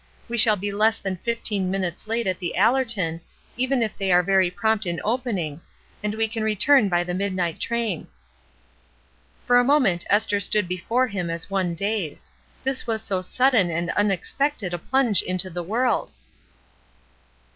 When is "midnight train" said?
7.13-8.07